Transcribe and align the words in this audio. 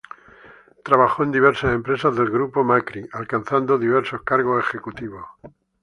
Trabajó 0.83 1.21
en 1.21 1.31
diversas 1.31 1.75
empresas 1.75 2.15
del 2.15 2.31
Grupo 2.31 2.63
Macri, 2.63 3.07
alcanzando 3.11 3.77
diversos 3.77 4.23
cargos 4.23 4.59
ejecutivos. 4.67 5.25